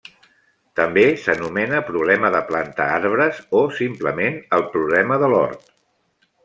També 0.79 1.03
s'anomena 1.25 1.83
problema 1.89 2.31
de 2.37 2.41
plantar 2.49 2.89
arbres 2.95 3.43
o 3.61 3.63
simplement 3.83 4.43
el 4.61 4.69
problema 4.77 5.23
de 5.25 5.33
l'hort. 5.37 5.71